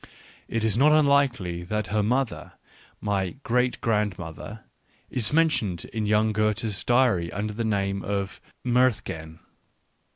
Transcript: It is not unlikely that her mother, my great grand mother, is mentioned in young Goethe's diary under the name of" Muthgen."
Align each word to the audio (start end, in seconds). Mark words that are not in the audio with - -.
It 0.47 0.63
is 0.63 0.79
not 0.79 0.93
unlikely 0.93 1.61
that 1.65 1.85
her 1.93 2.01
mother, 2.01 2.53
my 3.01 3.35
great 3.43 3.79
grand 3.81 4.17
mother, 4.17 4.61
is 5.11 5.31
mentioned 5.31 5.85
in 5.93 6.07
young 6.07 6.33
Goethe's 6.33 6.83
diary 6.83 7.31
under 7.31 7.53
the 7.53 7.63
name 7.63 8.01
of" 8.03 8.41
Muthgen." 8.65 9.37